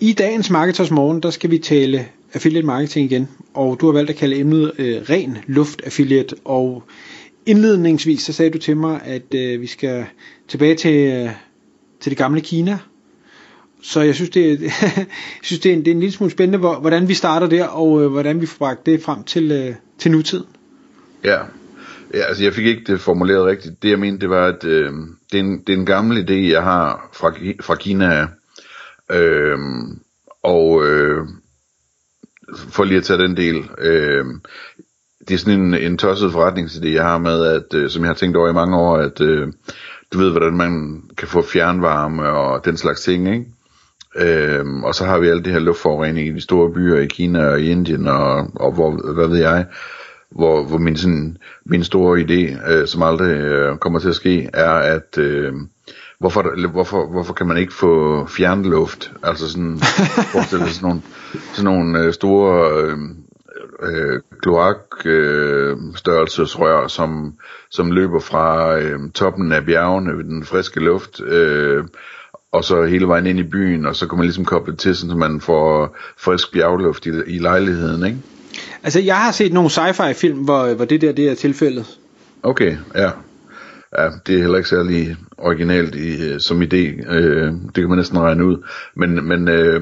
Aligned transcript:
I 0.00 0.12
dagens 0.12 0.50
Marketers 0.50 0.90
Morgen, 0.90 1.22
der 1.22 1.30
skal 1.30 1.50
vi 1.50 1.58
tale 1.58 2.06
affiliate 2.34 2.66
marketing 2.66 3.12
igen, 3.12 3.28
og 3.54 3.80
du 3.80 3.86
har 3.86 3.92
valgt 3.92 4.10
at 4.10 4.16
kalde 4.16 4.36
emnet 4.36 4.72
øh, 4.78 5.02
ren 5.10 5.38
luft 5.46 5.82
affiliate, 5.84 6.36
og 6.44 6.82
indledningsvis 7.46 8.22
så 8.22 8.32
sagde 8.32 8.50
du 8.50 8.58
til 8.58 8.76
mig, 8.76 9.00
at 9.04 9.34
øh, 9.34 9.60
vi 9.60 9.66
skal 9.66 10.04
tilbage 10.48 10.74
til, 10.74 11.12
øh, 11.12 11.30
til 12.00 12.10
det 12.10 12.18
gamle 12.18 12.40
Kina, 12.40 12.78
så 13.82 14.00
jeg 14.00 14.14
synes, 14.14 14.30
det 14.30 14.52
er, 14.52 14.56
jeg 14.96 15.06
synes, 15.42 15.60
det 15.60 15.72
er, 15.72 15.76
en, 15.76 15.84
det 15.84 15.88
er 15.88 15.94
en 15.94 16.00
lille 16.00 16.12
smule 16.12 16.30
spændende, 16.30 16.58
hvordan 16.58 17.08
vi 17.08 17.14
starter 17.14 17.46
der, 17.46 17.64
og 17.64 18.02
øh, 18.02 18.10
hvordan 18.10 18.40
vi 18.40 18.46
får 18.46 18.58
bragt 18.58 18.86
det 18.86 19.02
frem 19.02 19.24
til, 19.24 19.52
øh, 19.52 19.74
til 19.98 20.10
nutiden. 20.10 20.46
Ja. 21.24 21.38
ja, 22.14 22.24
altså 22.28 22.44
jeg 22.44 22.54
fik 22.54 22.66
ikke 22.66 22.92
det 22.92 23.00
formuleret 23.00 23.46
rigtigt. 23.46 23.82
Det 23.82 23.90
jeg 23.90 23.98
mente, 23.98 24.20
det 24.20 24.30
var, 24.30 24.46
at 24.46 24.64
øh, 24.64 24.92
det, 25.32 25.40
er 25.40 25.44
en, 25.44 25.58
det 25.66 25.72
er 25.72 25.78
en 25.78 25.86
gammel 25.86 26.30
idé, 26.30 26.52
jeg 26.52 26.62
har 26.62 27.10
fra, 27.12 27.32
fra 27.62 27.74
Kina, 27.74 28.26
øh, 29.12 29.58
og 30.42 30.86
øh, 30.86 31.26
for 32.56 32.84
lige 32.84 32.98
at 32.98 33.04
tage 33.04 33.22
den 33.22 33.36
del, 33.36 33.70
øh, 33.78 34.24
det 35.28 35.34
er 35.34 35.38
sådan 35.38 35.60
en, 35.60 35.74
en 35.74 35.98
tosset 35.98 36.30
forretningsidé, 36.30 36.88
jeg 36.88 37.04
har 37.04 37.18
med, 37.18 37.44
at, 37.44 37.74
øh, 37.74 37.90
som 37.90 38.02
jeg 38.02 38.08
har 38.08 38.14
tænkt 38.14 38.36
over 38.36 38.48
i 38.48 38.52
mange 38.52 38.76
år, 38.76 38.96
at 38.96 39.20
øh, 39.20 39.48
du 40.12 40.18
ved, 40.18 40.30
hvordan 40.30 40.56
man 40.56 41.02
kan 41.16 41.28
få 41.28 41.42
fjernvarme 41.42 42.28
og 42.28 42.64
den 42.64 42.76
slags 42.76 43.00
ting, 43.00 43.28
ikke? 43.34 43.46
Øhm, 44.16 44.84
og 44.84 44.94
så 44.94 45.04
har 45.04 45.18
vi 45.18 45.28
alle 45.28 45.42
det 45.42 45.52
her 45.52 45.60
luftforurening 45.60 46.28
i 46.28 46.32
de 46.32 46.40
store 46.40 46.72
byer 46.72 47.00
i 47.00 47.06
Kina 47.06 47.46
og 47.46 47.60
i 47.60 47.70
Indien 47.70 48.06
og, 48.06 48.50
og 48.54 48.72
hvor, 48.72 49.12
hvad 49.12 49.28
ved 49.28 49.38
jeg, 49.38 49.66
hvor, 50.30 50.64
hvor 50.64 50.78
min, 50.78 50.96
sådan, 50.96 51.36
min 51.66 51.84
store 51.84 52.20
idé, 52.20 52.70
øh, 52.72 52.86
som 52.86 53.02
aldrig 53.02 53.36
øh, 53.36 53.78
kommer 53.78 53.98
til 53.98 54.08
at 54.08 54.14
ske, 54.14 54.50
er 54.54 54.70
at 54.70 55.18
øh, 55.18 55.52
hvorfor, 56.20 56.70
hvorfor, 56.70 57.06
hvorfor 57.06 57.34
kan 57.34 57.46
man 57.46 57.56
ikke 57.56 57.74
få 57.74 58.26
fjernluft? 58.26 59.12
Altså 59.22 59.50
sådan, 59.50 59.78
forestil 60.32 60.58
dig 60.58 60.68
sådan 60.68 60.88
nogle, 60.88 61.02
sådan 61.52 61.64
nogle 61.64 61.98
øh, 61.98 62.12
store 62.12 62.82
øh, 62.82 62.98
øh, 63.82 64.20
kloakstørrelsesrør, 64.42 66.82
øh, 66.82 66.88
som, 66.88 67.34
som 67.70 67.90
løber 67.90 68.20
fra 68.20 68.78
øh, 68.78 69.00
toppen 69.14 69.52
af 69.52 69.64
bjergene 69.64 70.16
ved 70.16 70.24
den 70.24 70.44
friske 70.44 70.80
luft, 70.80 71.20
øh, 71.20 71.84
og 72.52 72.64
så 72.64 72.84
hele 72.84 73.08
vejen 73.08 73.26
ind 73.26 73.38
i 73.38 73.42
byen, 73.42 73.86
og 73.86 73.96
så 73.96 74.06
kan 74.06 74.18
man 74.18 74.26
ligesom 74.26 74.44
koble 74.44 74.76
til, 74.76 74.96
så 74.96 75.06
man 75.06 75.40
får 75.40 75.96
frisk 76.16 76.52
bjergluft 76.52 77.06
i, 77.06 77.10
i 77.26 77.38
lejligheden, 77.38 78.06
ikke? 78.06 78.18
Altså, 78.82 79.00
jeg 79.00 79.16
har 79.16 79.32
set 79.32 79.52
nogle 79.52 79.70
sci-fi 79.70 80.12
film, 80.12 80.38
hvor, 80.38 80.74
hvor 80.74 80.84
det 80.84 81.00
der 81.00 81.12
det 81.12 81.28
er 81.28 81.34
tilfældet. 81.34 81.98
Okay, 82.42 82.76
ja. 82.94 83.10
Ja, 83.98 84.08
det 84.26 84.34
er 84.34 84.38
heller 84.38 84.56
ikke 84.56 84.68
særlig 84.68 85.16
originalt 85.38 85.94
i, 85.94 86.32
øh, 86.32 86.40
som 86.40 86.62
idé. 86.62 87.12
Øh, 87.14 87.52
det 87.52 87.74
kan 87.74 87.88
man 87.88 87.98
næsten 87.98 88.18
regne 88.18 88.44
ud. 88.44 88.56
Men, 88.94 89.28
men 89.28 89.48
øh, 89.48 89.80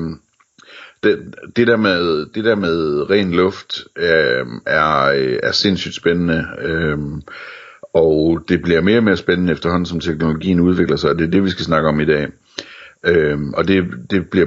det, 1.03 1.35
det, 1.57 1.67
der 1.67 1.77
med, 1.77 2.27
det 2.35 2.45
der 2.45 2.55
med 2.55 3.11
ren 3.11 3.33
luft 3.33 3.85
øh, 3.97 4.47
er, 4.67 5.07
er 5.43 5.53
sindssygt 5.53 5.95
spændende. 5.95 6.47
Øh, 6.63 6.99
og 7.95 8.45
det 8.49 8.63
bliver 8.63 8.81
mere 8.81 8.99
og 8.99 9.05
mere 9.05 9.17
spændende 9.17 9.53
efterhånden, 9.53 9.87
som 9.87 10.01
teknologien 10.01 10.61
udvikler 10.61 10.97
sig, 10.97 11.11
og 11.11 11.19
det 11.19 11.27
er 11.27 11.31
det, 11.31 11.45
vi 11.45 11.51
skal 11.51 11.65
snakke 11.65 11.89
om 11.89 12.01
i 12.01 12.05
dag. 12.05 12.29
Øh, 13.07 13.39
og 13.55 13.69
det, 13.69 13.85
det 14.11 14.31
bliver 14.31 14.47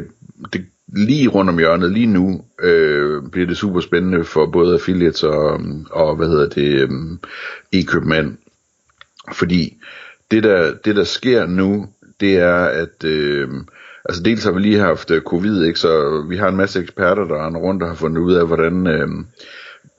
det, 0.54 0.66
lige 0.96 1.28
rundt 1.28 1.50
om 1.50 1.58
hjørnet, 1.58 1.92
lige 1.92 2.06
nu, 2.06 2.42
øh, 2.64 3.24
bliver 3.32 3.48
det 3.48 3.58
super 3.58 3.80
spændende 3.80 4.24
for 4.24 4.46
både 4.46 4.74
affiliates 4.74 5.24
og, 5.24 5.62
og 5.92 6.16
hvad 6.16 6.28
hedder 6.28 6.50
det, 6.50 6.82
øh, 6.82 6.90
e-købmænd. 7.74 8.38
Fordi 9.34 9.78
det 10.32 10.44
der, 10.44 10.74
det 10.86 10.96
der 10.96 11.04
sker 11.04 11.46
nu, 11.46 11.88
det 12.20 12.38
er, 12.38 12.56
at 12.56 13.04
øh, 13.04 13.50
altså 14.06 14.24
dels 14.24 14.44
har 14.44 14.52
vi 14.52 14.60
lige 14.60 14.80
haft 14.80 15.12
øh, 15.12 15.22
covid, 15.22 15.64
ikke, 15.64 15.80
så 15.80 16.22
vi 16.30 16.38
har 16.38 16.48
en 16.48 16.56
masse 16.56 16.82
eksperter, 16.82 17.24
der 17.24 17.36
er 17.36 17.56
rundt 17.56 17.84
og 17.84 17.90
har 17.90 17.96
fundet 17.96 18.22
ud 18.22 18.34
af, 18.34 18.48
hvordan 18.48 18.88
øh, 18.88 19.08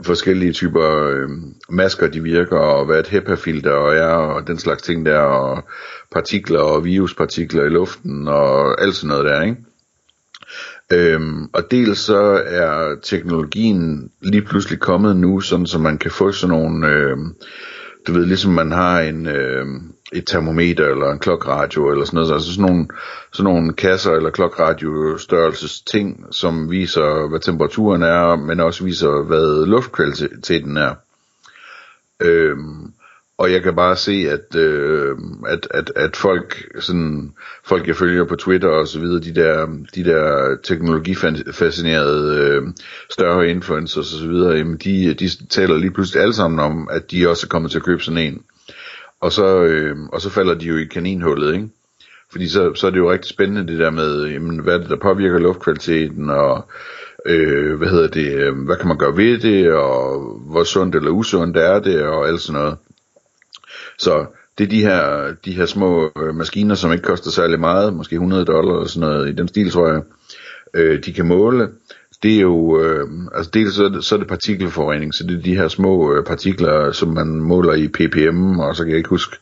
forskellige 0.02 0.52
typer 0.52 1.08
øh, 1.08 1.28
masker 1.69 2.06
de 2.06 2.22
virker, 2.22 2.58
og 2.58 2.86
hvad 2.86 3.00
et 3.00 3.08
HEPA-filter 3.08 3.90
er, 3.90 4.14
og 4.14 4.46
den 4.46 4.58
slags 4.58 4.82
ting 4.82 5.06
der, 5.06 5.19
og 5.19 5.64
partikler 6.12 6.60
og 6.60 6.84
viruspartikler 6.84 7.64
i 7.64 7.69
luften, 7.69 8.28
og 8.28 8.82
alt 8.82 8.94
sådan 8.94 9.08
noget 9.08 9.24
der, 9.24 9.42
ikke? 9.42 9.56
Øhm, 10.92 11.48
og 11.52 11.70
dels 11.70 11.98
så 11.98 12.42
er 12.46 12.94
teknologien 13.02 14.10
lige 14.20 14.42
pludselig 14.42 14.80
kommet 14.80 15.16
nu, 15.16 15.40
sådan 15.40 15.66
så 15.66 15.78
man 15.78 15.98
kan 15.98 16.10
få 16.10 16.32
sådan 16.32 16.56
nogle, 16.56 16.86
øh, 16.86 17.16
du 18.10 18.19
ved, 18.19 18.26
ligesom 18.26 18.53
man 18.53 18.72
har 18.72 19.00
en, 19.00 19.26
øh, 19.26 19.66
et 20.12 20.26
termometer 20.26 20.87
eller 20.87 21.12
en 21.12 21.19
klokradio 21.19 21.91
eller 21.91 22.04
sådan 22.04 22.16
noget, 22.16 22.32
altså 22.32 22.54
sådan 22.54 22.71
nogle, 22.71 22.88
sådan 23.32 23.53
nogle 23.53 23.72
kasser 23.72 24.12
eller 24.12 24.31
klokradiostørrelses 24.31 25.81
ting, 25.81 26.26
som 26.31 26.70
viser, 26.70 27.28
hvad 27.28 27.41
temperaturen 27.41 28.03
er, 28.03 28.37
men 28.37 28.60
også 28.60 28.84
viser, 28.84 29.22
hvad 29.22 29.66
luftkvaliteten 29.66 30.76
er. 30.76 30.94
Øhm, 32.20 32.93
og 33.40 33.52
jeg 33.52 33.62
kan 33.62 33.76
bare 33.76 33.96
se, 33.96 34.12
at, 34.12 34.56
øh, 34.56 35.18
at, 35.48 35.68
at, 35.70 35.92
at 35.96 36.16
folk, 36.16 36.68
sådan, 36.80 37.32
folk 37.64 37.88
jeg 37.88 37.96
følger 37.96 38.24
på 38.24 38.36
Twitter 38.36 38.68
og 38.68 38.88
så 38.88 39.00
videre, 39.00 39.20
de 39.20 39.34
der, 39.34 39.66
de 39.94 40.04
der 40.04 40.56
teknologifascinerede 40.62 42.38
øh, 42.38 42.62
større 43.10 43.48
influencers 43.48 44.12
og 44.12 44.18
så 44.18 44.28
videre, 44.28 44.56
jamen 44.56 44.76
de, 44.76 45.14
de 45.14 45.46
taler 45.46 45.76
lige 45.76 45.90
pludselig 45.90 46.22
alle 46.22 46.34
sammen 46.34 46.60
om, 46.60 46.88
at 46.90 47.10
de 47.10 47.28
også 47.28 47.46
er 47.46 47.48
kommet 47.48 47.70
til 47.70 47.78
at 47.78 47.84
købe 47.84 48.02
sådan 48.02 48.18
en. 48.18 48.42
Og 49.20 49.32
så, 49.32 49.62
øh, 49.62 49.96
og 50.12 50.20
så 50.20 50.30
falder 50.30 50.54
de 50.54 50.66
jo 50.66 50.76
i 50.76 50.84
kaninhullet, 50.84 51.54
ikke? 51.54 51.68
Fordi 52.30 52.48
så, 52.48 52.74
så 52.74 52.86
er 52.86 52.90
det 52.90 52.98
jo 52.98 53.12
rigtig 53.12 53.30
spændende 53.30 53.72
det 53.72 53.78
der 53.78 53.90
med, 53.90 54.26
jamen, 54.26 54.58
hvad 54.58 54.74
er 54.74 54.78
det, 54.78 54.90
der 54.90 54.96
påvirker 54.96 55.38
luftkvaliteten, 55.38 56.30
og 56.30 56.64
øh, 57.26 57.78
hvad 57.78 57.88
hedder 57.88 58.08
det, 58.08 58.32
øh, 58.32 58.64
hvad 58.64 58.76
kan 58.76 58.88
man 58.88 58.98
gøre 58.98 59.16
ved 59.16 59.38
det, 59.38 59.72
og 59.72 60.20
hvor 60.46 60.64
sundt 60.64 60.94
eller 60.94 61.10
usundt 61.10 61.56
er 61.56 61.80
det, 61.80 62.02
og 62.02 62.28
alt 62.28 62.40
sådan 62.40 62.60
noget. 62.60 62.76
Så 64.00 64.27
det 64.59 64.65
er 64.65 64.69
de 64.69 64.81
her, 64.81 65.34
de 65.44 65.53
her 65.53 65.66
små 65.66 66.11
øh, 66.22 66.34
maskiner, 66.34 66.75
som 66.75 66.93
ikke 66.93 67.05
koster 67.05 67.31
særlig 67.31 67.61
meget, 67.61 67.94
måske 67.94 68.15
100 68.15 68.44
dollar 68.44 68.75
eller 68.75 68.88
sådan 68.88 69.09
noget, 69.09 69.28
i 69.28 69.33
den 69.33 69.49
stil 69.49 69.71
tror 69.71 69.88
jeg, 69.88 70.03
øh, 70.75 71.05
de 71.05 71.12
kan 71.12 71.27
måle. 71.27 71.69
Det 72.22 72.37
er 72.37 72.41
jo, 72.41 72.81
øh, 72.81 73.09
altså 73.34 73.50
dels 73.55 73.75
så 73.75 73.84
er, 73.84 73.88
det, 73.88 74.05
så 74.05 74.15
er 74.15 74.19
det 74.19 74.28
partikelforurening, 74.28 75.15
så 75.15 75.25
det 75.27 75.38
er 75.38 75.43
de 75.43 75.56
her 75.56 75.69
små 75.69 76.15
øh, 76.15 76.25
partikler, 76.25 76.93
som 76.93 77.09
man 77.09 77.27
måler 77.27 77.72
i 77.72 77.88
ppm, 77.88 78.59
og 78.59 78.77
så 78.77 78.84
kan 78.84 78.91
jeg 78.91 78.99
ikke 78.99 79.11
huske, 79.11 79.37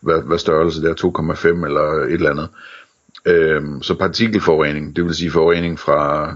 hvad, 0.00 0.22
hvad 0.22 0.38
størrelse 0.38 0.82
det 0.82 0.90
er, 0.90 1.22
2,5 1.24 1.66
eller 1.66 2.04
et 2.04 2.12
eller 2.12 2.30
andet. 2.30 2.48
Øh, 3.26 3.62
så 3.82 3.94
partikelforurening, 3.94 4.96
det 4.96 5.04
vil 5.04 5.14
sige 5.14 5.30
forurening 5.30 5.78
fra, 5.78 6.34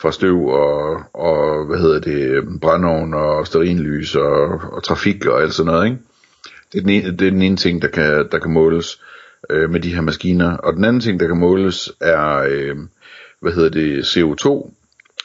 fra 0.00 0.12
støv 0.12 0.46
og, 0.46 1.00
og 1.14 1.66
hvad 1.66 1.78
hedder 1.78 2.00
det, 2.00 2.30
øh, 2.30 2.44
brændeovn 2.60 3.14
og 3.14 3.46
sterinlys 3.46 4.14
og, 4.16 4.60
og 4.72 4.84
trafik 4.84 5.26
og 5.26 5.42
alt 5.42 5.54
sådan 5.54 5.72
noget, 5.72 5.86
ikke? 5.86 5.98
Det 6.72 6.78
er 6.78 6.82
den 6.82 6.90
ene, 6.90 7.10
det 7.10 7.26
er 7.26 7.30
den 7.30 7.42
ene 7.42 7.56
ting, 7.56 7.82
der 7.82 7.88
kan, 7.88 8.28
der 8.32 8.38
kan 8.38 8.50
måles 8.50 9.02
øh, 9.50 9.70
med 9.70 9.80
de 9.80 9.94
her 9.94 10.00
maskiner. 10.00 10.56
Og 10.56 10.72
den 10.72 10.84
anden 10.84 11.00
ting, 11.00 11.20
der 11.20 11.26
kan 11.26 11.36
måles, 11.38 11.92
er, 12.00 12.46
øh, 12.48 12.76
hvad 13.40 13.52
hedder 13.52 13.70
det, 13.70 14.02
CO2. 14.02 14.72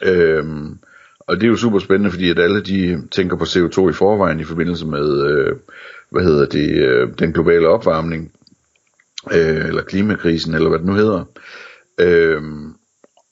Øh, 0.03 0.46
og 1.19 1.35
det 1.35 1.44
er 1.44 1.47
jo 1.47 1.56
super 1.56 1.79
spændende, 1.79 2.12
fordi 2.12 2.29
at 2.29 2.40
alle 2.40 2.62
de 2.62 3.07
tænker 3.12 3.38
på 3.38 3.44
CO2 3.44 3.90
i 3.90 3.93
forvejen 3.93 4.40
i 4.40 4.43
forbindelse 4.43 4.85
med, 4.85 5.23
øh, 5.29 5.55
hvad 6.09 6.23
hedder 6.23 6.46
det, 6.46 6.72
øh, 6.72 7.09
den 7.20 7.34
globale 7.34 7.67
opvarmning, 7.67 8.32
øh, 9.32 9.66
eller 9.67 9.82
klimakrisen, 9.82 10.53
eller 10.53 10.70
hvad 10.70 10.79
det 10.79 10.87
nu 10.87 10.94
hedder. 10.94 11.23
Øh, 11.99 12.41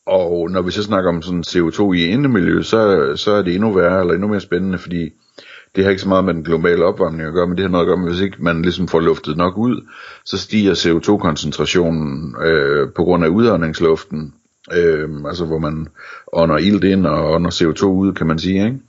og 0.05 0.51
når 0.51 0.61
vi 0.61 0.71
så 0.71 0.83
snakker 0.83 1.09
om 1.09 1.21
sådan 1.21 1.43
CO2 1.47 1.91
i 1.93 2.05
indemiljø, 2.05 2.61
så, 2.61 3.11
så 3.15 3.31
er 3.31 3.41
det 3.41 3.55
endnu 3.55 3.73
værre, 3.73 4.01
eller 4.01 4.13
endnu 4.13 4.27
mere 4.27 4.39
spændende, 4.39 4.77
fordi 4.77 5.09
det 5.75 5.83
har 5.83 5.89
ikke 5.89 6.01
så 6.01 6.09
meget 6.09 6.25
med 6.25 6.33
den 6.33 6.43
globale 6.43 6.85
opvarmning 6.85 7.27
at 7.27 7.33
gøre, 7.33 7.47
men 7.47 7.57
det 7.57 7.63
har 7.63 7.69
noget 7.69 7.85
at 7.85 7.87
gøre 7.87 7.97
med, 7.97 8.09
hvis 8.09 8.21
ikke 8.21 8.37
man 8.39 8.61
ligesom 8.61 8.87
får 8.87 8.99
luftet 8.99 9.37
nok 9.37 9.57
ud, 9.57 9.87
så 10.25 10.37
stiger 10.37 10.73
CO2-koncentrationen 10.73 12.35
øh, 12.43 12.87
på 12.95 13.03
grund 13.03 13.23
af 13.23 13.27
udåndingsluften, 13.27 14.33
øh, 14.73 15.09
altså 15.27 15.45
hvor 15.45 15.59
man 15.59 15.87
ånder 16.33 16.57
ilt 16.57 16.83
ind 16.83 17.05
og 17.05 17.31
ånder 17.31 17.51
CO2 17.51 17.85
ud, 17.85 18.13
kan 18.13 18.27
man 18.27 18.39
sige, 18.39 18.65
ikke? 18.65 18.79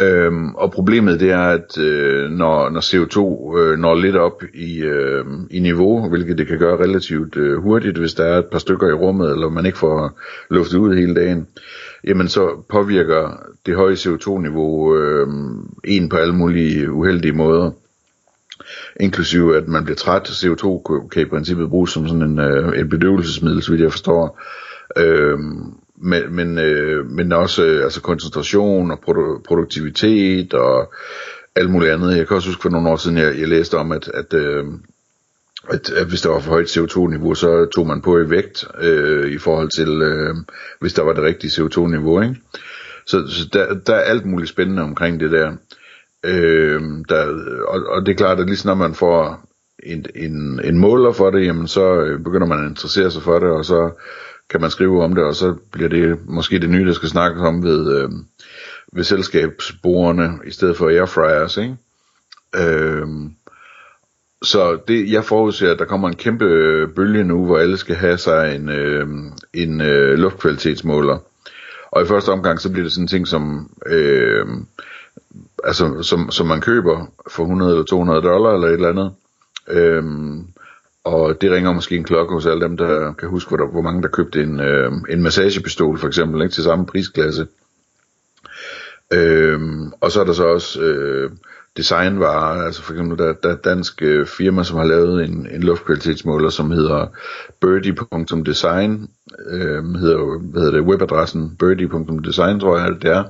Øhm, 0.00 0.54
og 0.54 0.70
problemet 0.70 1.20
det 1.20 1.30
er, 1.30 1.42
at 1.42 1.78
øh, 1.78 2.30
når, 2.30 2.70
når 2.70 2.80
CO2 2.80 3.18
øh, 3.58 3.78
når 3.78 3.94
lidt 3.94 4.16
op 4.16 4.42
i, 4.54 4.78
øh, 4.82 5.24
i 5.50 5.60
niveau, 5.60 6.08
hvilket 6.08 6.38
det 6.38 6.46
kan 6.46 6.58
gøre 6.58 6.78
relativt 6.78 7.36
øh, 7.36 7.58
hurtigt, 7.62 7.98
hvis 7.98 8.14
der 8.14 8.24
er 8.24 8.38
et 8.38 8.46
par 8.46 8.58
stykker 8.58 8.88
i 8.88 8.92
rummet, 8.92 9.30
eller 9.30 9.48
man 9.48 9.66
ikke 9.66 9.78
får 9.78 10.18
luftet 10.50 10.78
ud 10.78 10.96
hele 10.96 11.14
dagen, 11.14 11.46
jamen 12.04 12.28
så 12.28 12.64
påvirker 12.68 13.42
det 13.66 13.76
høje 13.76 13.94
CO2-niveau 13.94 14.96
øh, 14.96 15.26
en 15.84 16.08
på 16.08 16.16
alle 16.16 16.34
mulige 16.34 16.92
uheldige 16.92 17.32
måder. 17.32 17.70
Inklusive 19.00 19.56
at 19.56 19.68
man 19.68 19.84
bliver 19.84 19.96
træt. 19.96 20.28
CO2 20.28 20.82
kan 21.08 21.22
i 21.22 21.24
princippet 21.24 21.70
bruges 21.70 21.90
som 21.90 22.08
sådan 22.08 22.22
en, 22.22 22.38
øh, 22.38 22.78
en 22.78 22.88
bedøvelsesmiddel, 22.88 23.62
så 23.62 23.70
vidt 23.70 23.82
jeg 23.82 23.90
forstår. 23.90 24.40
Øh, 24.96 25.38
men, 26.02 26.36
men, 26.36 26.58
øh, 26.58 27.10
men 27.10 27.32
også 27.32 27.64
øh, 27.64 27.84
altså 27.84 28.00
koncentration 28.00 28.90
og 28.90 28.98
produ- 28.98 29.42
produktivitet 29.48 30.54
og 30.54 30.92
alt 31.56 31.70
muligt 31.70 31.92
andet. 31.92 32.16
Jeg 32.16 32.28
kan 32.28 32.36
også 32.36 32.48
huske 32.48 32.62
for 32.62 32.68
nogle 32.68 32.90
år 32.90 32.96
siden, 32.96 33.18
jeg, 33.18 33.38
jeg 33.38 33.48
læste 33.48 33.78
om, 33.78 33.92
at, 33.92 34.08
at, 34.08 34.34
øh, 34.34 34.64
at, 35.68 35.90
at 35.90 36.06
hvis 36.06 36.20
der 36.20 36.28
var 36.28 36.40
for 36.40 36.50
højt 36.50 36.76
CO2-niveau, 36.76 37.34
så 37.34 37.66
tog 37.74 37.86
man 37.86 38.02
på 38.02 38.18
i 38.18 38.30
vægt 38.30 38.64
øh, 38.80 39.32
i 39.32 39.38
forhold 39.38 39.68
til, 39.68 40.02
øh, 40.02 40.34
hvis 40.80 40.94
der 40.94 41.02
var 41.02 41.12
det 41.12 41.22
rigtige 41.22 41.62
CO2-niveau. 41.62 42.22
Ikke? 42.22 42.36
Så, 43.06 43.26
så 43.28 43.48
der, 43.52 43.74
der 43.74 43.94
er 43.94 44.00
alt 44.00 44.26
muligt 44.26 44.50
spændende 44.50 44.82
omkring 44.82 45.20
det 45.20 45.30
der. 45.30 45.52
Øh, 46.24 46.80
der 47.08 47.26
og, 47.68 47.86
og 47.86 48.06
det 48.06 48.12
er 48.12 48.16
klart, 48.16 48.40
at 48.40 48.46
lige 48.46 48.66
når 48.66 48.74
man 48.74 48.94
får 48.94 49.48
en, 49.82 50.06
en, 50.14 50.60
en 50.64 50.78
måler 50.78 51.12
for 51.12 51.30
det, 51.30 51.46
jamen 51.46 51.68
så 51.68 51.94
øh, 51.94 52.20
begynder 52.24 52.46
man 52.46 52.64
at 52.64 52.70
interessere 52.70 53.10
sig 53.10 53.22
for 53.22 53.38
det, 53.38 53.48
og 53.50 53.64
så 53.64 53.90
kan 54.52 54.60
man 54.60 54.70
skrive 54.70 55.04
om 55.04 55.14
det, 55.14 55.24
og 55.24 55.34
så 55.34 55.54
bliver 55.72 55.88
det 55.88 56.18
måske 56.26 56.58
det 56.58 56.70
nye, 56.70 56.86
der 56.86 56.92
skal 56.92 57.08
snakkes 57.08 57.42
om 57.42 57.62
ved, 57.62 57.96
øh, 57.96 58.10
ved 58.92 59.04
selskabsborerne, 59.04 60.38
i 60.46 60.50
stedet 60.50 60.76
for 60.76 60.88
airfryers, 60.88 61.56
ikke? 61.56 61.76
Øh, 62.56 63.06
så 64.42 64.78
det, 64.88 65.12
jeg 65.12 65.24
forudser, 65.24 65.72
at 65.72 65.78
der 65.78 65.84
kommer 65.84 66.08
en 66.08 66.16
kæmpe 66.16 66.44
øh, 66.44 66.88
bølge 66.94 67.24
nu, 67.24 67.46
hvor 67.46 67.58
alle 67.58 67.76
skal 67.76 67.96
have 67.96 68.18
sig 68.18 68.54
en, 68.54 68.68
øh, 68.68 69.08
en 69.54 69.80
øh, 69.80 70.18
luftkvalitetsmåler. 70.18 71.18
Og 71.90 72.02
i 72.02 72.06
første 72.06 72.28
omgang, 72.28 72.60
så 72.60 72.70
bliver 72.70 72.84
det 72.84 72.92
sådan 72.92 73.04
en 73.04 73.08
ting 73.08 73.28
som, 73.28 73.70
øh, 73.86 74.46
altså, 75.64 76.02
som, 76.02 76.30
som 76.30 76.46
man 76.46 76.60
køber 76.60 77.06
for 77.30 77.42
100 77.42 77.70
eller 77.70 77.84
200 77.84 78.22
dollar 78.22 78.54
eller 78.54 78.68
et 78.68 78.72
eller 78.72 78.88
andet. 78.88 79.12
Øh, 79.68 80.04
og 81.04 81.40
det 81.40 81.50
ringer 81.50 81.72
måske 81.72 81.96
en 81.96 82.04
klokke 82.04 82.34
hos 82.34 82.46
alle 82.46 82.60
dem, 82.60 82.76
der 82.76 83.12
kan 83.12 83.28
huske, 83.28 83.48
hvor, 83.48 83.56
der, 83.56 83.66
hvor 83.66 83.82
mange 83.82 84.02
der 84.02 84.08
købte 84.08 84.42
en, 84.42 84.60
øh, 84.60 84.92
en 85.08 85.22
massagepistol 85.22 85.98
for 85.98 86.06
eksempel, 86.06 86.42
ikke, 86.42 86.54
til 86.54 86.64
samme 86.64 86.86
prisklasse. 86.86 87.46
Øhm, 89.12 89.92
og 90.00 90.12
så 90.12 90.20
er 90.20 90.24
der 90.24 90.32
så 90.32 90.44
også 90.44 90.80
øh, 90.80 91.30
designvarer, 91.76 92.64
altså 92.64 92.82
for 92.82 92.92
eksempel 92.92 93.18
der, 93.18 93.32
der 93.32 93.48
er 93.48 93.56
dansk 93.56 94.02
øh, 94.02 94.26
firma, 94.26 94.62
som 94.62 94.76
har 94.76 94.84
lavet 94.84 95.24
en, 95.24 95.48
en 95.54 95.62
luftkvalitetsmåler, 95.62 96.50
som 96.50 96.70
hedder 96.70 97.06
birdie.design, 97.60 99.08
øh, 99.50 99.84
hedder, 99.84 100.38
hvad 100.38 100.62
hedder 100.62 100.76
det, 100.76 100.86
webadressen 100.86 101.56
birdie.design, 101.58 102.60
tror 102.60 102.78
jeg 102.78 103.02
det 103.02 103.10
er, 103.10 103.24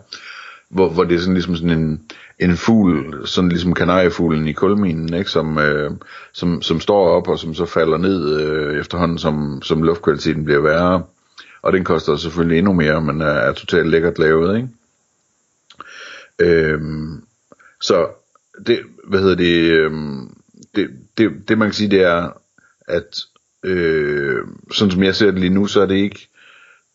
hvor, 0.68 0.88
hvor 0.88 1.04
det 1.04 1.14
er 1.14 1.20
sådan 1.20 1.34
ligesom 1.34 1.56
sådan 1.56 1.78
en, 1.78 2.00
en 2.44 2.56
fugl, 2.56 3.26
sådan 3.26 3.48
ligesom 3.48 3.74
kanariefuglen 3.74 4.48
i 4.48 4.52
kulminen, 4.52 5.14
ikke, 5.14 5.30
som, 5.30 5.58
øh, 5.58 5.90
som, 6.32 6.62
som 6.62 6.80
står 6.80 7.08
op 7.08 7.28
og 7.28 7.38
som 7.38 7.54
så 7.54 7.66
falder 7.66 7.98
ned 7.98 8.40
øh, 8.40 8.80
efterhånden, 8.80 9.18
som, 9.18 9.62
som 9.62 9.82
luftkvaliteten 9.82 10.44
bliver 10.44 10.60
værre. 10.60 11.02
Og 11.62 11.72
den 11.72 11.84
koster 11.84 12.16
selvfølgelig 12.16 12.58
endnu 12.58 12.72
mere, 12.72 13.00
men 13.00 13.20
er, 13.20 13.26
er 13.26 13.52
totalt 13.52 13.88
lækkert 13.88 14.18
lavet, 14.18 14.56
ikke? 14.56 14.68
Øhm, 16.38 17.22
så 17.80 18.08
det, 18.66 18.80
hvad 19.04 19.20
hedder 19.20 19.36
det, 19.36 19.70
øhm, 19.70 20.34
det, 20.74 20.90
det, 21.18 21.48
det 21.48 21.58
man 21.58 21.68
kan 21.68 21.74
sige, 21.74 21.90
det 21.90 22.02
er, 22.02 22.30
at 22.88 23.20
øh, 23.64 24.38
sådan 24.72 24.90
som 24.90 25.02
jeg 25.02 25.14
ser 25.14 25.30
det 25.30 25.40
lige 25.40 25.54
nu, 25.54 25.66
så 25.66 25.80
er 25.80 25.86
det 25.86 25.94
ikke, 25.94 26.28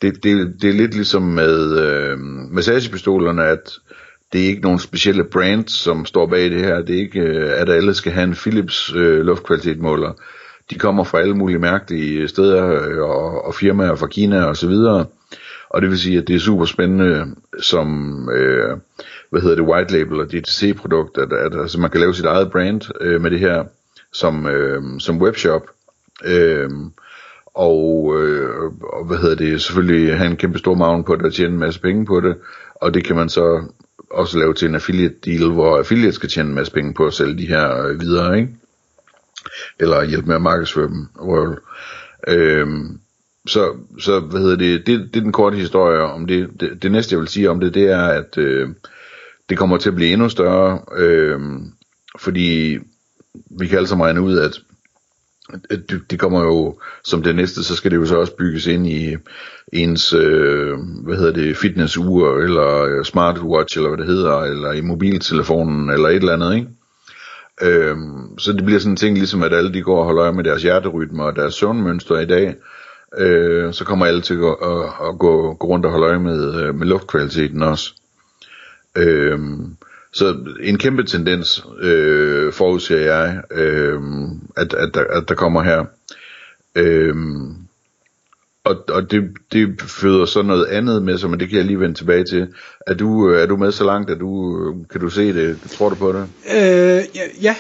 det, 0.01 0.23
det, 0.23 0.61
det 0.61 0.69
er 0.69 0.73
lidt 0.73 0.93
ligesom 0.93 1.21
med 1.21 1.79
øh, 1.79 2.19
massagepistolerne, 2.51 3.43
at 3.43 3.79
det 4.33 4.43
er 4.43 4.47
ikke 4.47 4.61
nogen 4.61 4.79
specielle 4.79 5.23
brands, 5.23 5.71
som 5.71 6.05
står 6.05 6.27
bag 6.27 6.51
det 6.51 6.65
her. 6.65 6.81
Det 6.81 6.95
er 6.95 6.99
ikke, 6.99 7.19
øh, 7.19 7.61
at 7.61 7.69
alle 7.69 7.93
skal 7.93 8.11
have 8.11 8.23
en 8.23 8.35
Philips 8.35 8.93
øh, 8.95 9.25
luftkvalitetmåler. 9.25 10.13
De 10.69 10.79
kommer 10.79 11.03
fra 11.03 11.19
alle 11.19 11.37
mulige 11.37 11.59
mærkelige 11.59 12.19
øh, 12.19 12.29
steder 12.29 12.65
øh, 12.65 12.97
og, 12.97 13.45
og 13.45 13.55
firmaer 13.55 13.95
fra 13.95 14.07
Kina 14.07 14.43
og 14.43 14.57
så 14.57 14.67
videre. 14.67 15.05
Og 15.69 15.81
det 15.81 15.89
vil 15.89 15.99
sige, 15.99 16.17
at 16.17 16.27
det 16.27 16.35
er 16.35 16.39
super 16.39 16.65
spændende 16.65 17.35
som, 17.59 18.29
øh, 18.29 18.77
hvad 19.29 19.41
hedder 19.41 19.55
det, 19.55 19.65
white 19.65 19.93
label 19.93 20.19
og 20.19 20.31
DTC-produkt, 20.31 21.17
at, 21.17 21.33
at 21.33 21.61
altså, 21.61 21.79
man 21.79 21.89
kan 21.89 21.99
lave 21.99 22.13
sit 22.13 22.25
eget 22.25 22.51
brand 22.51 22.81
øh, 23.01 23.21
med 23.21 23.31
det 23.31 23.39
her 23.39 23.63
som, 24.13 24.47
øh, 24.47 24.81
som 24.99 25.21
webshop. 25.21 25.61
Øh, 26.25 26.69
og, 27.53 28.15
øh, 28.21 28.71
og 28.93 29.05
hvad 29.05 29.17
hedder 29.17 29.35
det, 29.35 29.61
selvfølgelig 29.61 30.17
have 30.17 30.31
en 30.31 30.37
kæmpe 30.37 30.59
stor 30.59 30.73
maven 30.73 31.03
på 31.03 31.15
det 31.15 31.25
og 31.25 31.33
tjene 31.33 31.53
en 31.53 31.59
masse 31.59 31.81
penge 31.81 32.05
på 32.05 32.21
det, 32.21 32.35
og 32.75 32.93
det 32.93 33.03
kan 33.03 33.15
man 33.15 33.29
så 33.29 33.63
også 34.11 34.37
lave 34.37 34.53
til 34.53 34.67
en 34.67 34.75
affiliate 34.75 35.15
deal, 35.25 35.49
hvor 35.51 35.77
affiliate 35.77 36.13
skal 36.13 36.29
tjene 36.29 36.49
en 36.49 36.55
masse 36.55 36.73
penge 36.73 36.93
på 36.93 37.07
at 37.07 37.13
sælge 37.13 37.37
de 37.37 37.47
her 37.47 37.85
øh, 37.85 38.01
videre, 38.01 38.39
ikke? 38.39 38.49
Eller 39.79 40.03
hjælpe 40.03 40.27
med 40.27 40.35
at 40.35 40.41
markedsføre 40.41 40.87
dem. 40.87 41.07
World. 41.21 41.57
Øhm, 42.27 42.99
så, 43.47 43.75
så 43.99 44.19
hvad 44.19 44.41
hedder 44.41 44.55
det, 44.55 44.87
det, 44.87 44.99
det 45.13 45.19
er 45.19 45.23
den 45.23 45.31
korte 45.31 45.57
historie 45.57 46.01
om 46.01 46.27
det. 46.27 46.49
det. 46.59 46.83
Det 46.83 46.91
næste 46.91 47.13
jeg 47.13 47.19
vil 47.19 47.27
sige 47.27 47.49
om 47.49 47.59
det, 47.59 47.73
det 47.73 47.83
er, 47.91 48.03
at 48.03 48.37
øh, 48.37 48.69
det 49.49 49.57
kommer 49.57 49.77
til 49.77 49.89
at 49.89 49.95
blive 49.95 50.13
endnu 50.13 50.29
større, 50.29 50.79
øh, 50.97 51.39
fordi 52.19 52.77
vi 53.59 53.67
kan 53.67 53.77
alle 53.77 53.87
sammen 53.87 54.05
regne 54.05 54.21
ud, 54.21 54.39
at 54.39 54.61
det, 55.69 56.01
det 56.11 56.19
kommer 56.19 56.43
jo 56.43 56.79
som 57.03 57.23
det 57.23 57.35
næste, 57.35 57.63
så 57.63 57.75
skal 57.75 57.91
det 57.91 57.97
jo 57.97 58.05
så 58.05 58.17
også 58.17 58.35
bygges 58.35 58.67
ind 58.67 58.87
i 58.87 59.15
ens, 59.73 60.13
øh, 60.13 60.77
hvad 61.03 61.15
hedder 61.15 61.33
det, 61.33 61.57
fitnessur, 61.57 62.37
eller 62.37 62.83
øh, 62.83 63.05
smartwatch, 63.05 63.77
eller 63.77 63.89
hvad 63.89 63.97
det 63.97 64.13
hedder, 64.13 64.39
eller 64.39 64.71
i 64.71 64.81
mobiltelefonen, 64.81 65.89
eller 65.89 66.09
et 66.09 66.15
eller 66.15 66.33
andet, 66.33 66.55
ikke? 66.55 66.67
Øhm, 67.61 68.39
så 68.39 68.53
det 68.53 68.65
bliver 68.65 68.79
sådan 68.79 68.93
en 68.93 68.97
ting, 68.97 69.17
ligesom 69.17 69.43
at 69.43 69.53
alle 69.53 69.73
de 69.73 69.81
går 69.81 69.99
og 69.99 70.05
holder 70.05 70.23
øje 70.23 70.33
med 70.33 70.43
deres 70.43 70.63
hjerterytme 70.63 71.23
og 71.23 71.35
deres 71.35 71.53
søvnmønster 71.53 72.19
i 72.19 72.25
dag, 72.25 72.55
øh, 73.17 73.73
så 73.73 73.85
kommer 73.85 74.05
alle 74.05 74.21
til 74.21 74.33
at, 74.33 74.69
at, 74.69 75.09
at 75.09 75.19
gå, 75.19 75.53
gå 75.53 75.67
rundt 75.67 75.85
og 75.85 75.91
holde 75.91 76.07
øje 76.07 76.19
med, 76.19 76.63
øh, 76.63 76.75
med 76.75 76.87
luftkvaliteten 76.87 77.63
også. 77.63 77.93
Øhm, 78.97 79.76
så 80.17 80.53
en 80.61 80.77
kæmpe 80.77 81.03
tendens 81.03 81.65
øh, 81.79 82.53
forudser 82.53 82.97
jeg, 82.97 83.41
øh, 83.51 84.01
at, 84.57 84.73
at, 84.73 84.93
der, 84.93 85.03
at 85.03 85.29
der 85.29 85.35
kommer 85.35 85.63
her. 85.63 85.85
Øh, 86.75 87.15
og, 88.67 88.75
og 88.89 89.11
det, 89.11 89.23
det 89.53 89.81
føder 89.81 90.25
så 90.25 90.41
noget 90.41 90.65
andet 90.65 91.03
med 91.03 91.17
sig, 91.17 91.29
men 91.29 91.39
det 91.39 91.49
kan 91.49 91.57
jeg 91.57 91.65
lige 91.65 91.79
vende 91.79 91.95
tilbage 91.95 92.23
til. 92.23 92.47
Er 92.87 92.93
du, 92.93 93.27
er 93.27 93.45
du 93.45 93.57
med 93.57 93.71
så 93.71 93.83
langt, 93.83 94.09
at 94.09 94.19
du, 94.19 94.55
kan 94.91 95.01
du 95.01 95.09
se 95.09 95.33
det? 95.33 95.59
Tror 95.71 95.89
du 95.89 95.95
på 95.95 96.13
det? 96.13 96.27
Øh, 96.55 97.03
ja, 97.15 97.21
ja, 97.41 97.55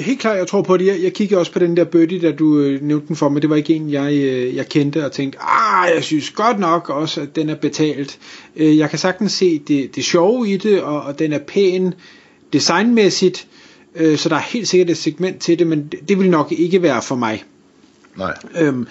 helt 0.00 0.20
klart, 0.20 0.38
jeg 0.38 0.46
tror 0.46 0.62
på 0.62 0.76
det. 0.76 0.86
Jeg, 0.86 0.96
jeg 1.02 1.12
kiggede 1.12 1.40
også 1.40 1.52
på 1.52 1.58
den 1.58 1.76
der 1.76 1.84
Birdie, 1.84 2.20
da 2.20 2.32
du 2.32 2.58
øh, 2.58 2.82
nævnte 2.82 3.08
den 3.08 3.16
for 3.16 3.28
mig. 3.28 3.42
Det 3.42 3.50
var 3.50 3.56
ikke 3.56 3.74
en, 3.74 3.90
jeg, 3.90 4.12
øh, 4.12 4.56
jeg 4.56 4.68
kendte 4.68 5.04
og 5.04 5.12
tænkte, 5.12 5.38
ah, 5.40 5.94
jeg 5.94 6.04
synes 6.04 6.30
godt 6.30 6.58
nok 6.58 6.90
også, 6.90 7.20
at 7.20 7.36
den 7.36 7.48
er 7.48 7.54
betalt. 7.54 8.18
Øh, 8.56 8.78
jeg 8.78 8.90
kan 8.90 8.98
sagtens 8.98 9.32
se 9.32 9.58
det, 9.68 9.96
det 9.96 10.04
sjove 10.04 10.48
i 10.48 10.56
det, 10.56 10.82
og, 10.82 11.02
og 11.02 11.18
den 11.18 11.32
er 11.32 11.38
pæn 11.38 11.94
designmæssigt, 12.52 13.46
øh, 13.96 14.18
så 14.18 14.28
der 14.28 14.36
er 14.36 14.40
helt 14.40 14.68
sikkert 14.68 14.90
et 14.90 14.96
segment 14.96 15.40
til 15.40 15.58
det, 15.58 15.66
men 15.66 15.86
det, 15.86 16.08
det 16.08 16.18
vil 16.18 16.30
nok 16.30 16.52
ikke 16.52 16.82
være 16.82 17.02
for 17.02 17.14
mig. 17.14 17.44
Nej. 18.16 18.34
Øhm, 18.60 18.86